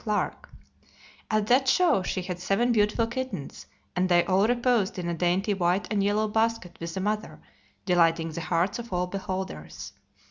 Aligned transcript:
Clarke. 0.03 0.49
At 1.29 1.45
that 1.45 1.67
show 1.67 2.01
she 2.01 2.23
had 2.23 2.39
seven 2.39 2.71
beautiful 2.71 3.05
kittens, 3.05 3.67
and 3.95 4.09
they 4.09 4.25
all 4.25 4.47
reposed 4.47 4.97
in 4.97 5.07
a 5.07 5.13
dainty 5.13 5.53
white 5.53 5.87
and 5.93 6.03
yellow 6.03 6.27
basket 6.27 6.75
with 6.79 6.95
the 6.95 6.99
mother, 6.99 7.39
delighting 7.85 8.31
the 8.31 8.41
hearts 8.41 8.79
of 8.79 8.91
all 8.91 9.05
beholders. 9.05 9.93